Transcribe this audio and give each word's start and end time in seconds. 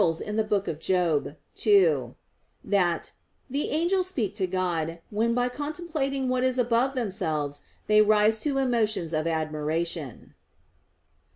ii) 0.01 1.35
that 2.63 3.11
"the 3.51 3.69
angels 3.69 4.07
speak 4.07 4.33
to 4.33 4.47
God, 4.47 4.99
when 5.11 5.35
by 5.35 5.47
contemplating 5.47 6.27
what 6.27 6.43
is 6.43 6.57
above 6.57 6.95
themselves 6.95 7.61
they 7.85 8.01
rise 8.01 8.39
to 8.39 8.57
emotions 8.57 9.13
of 9.13 9.27
admiration." 9.27 10.33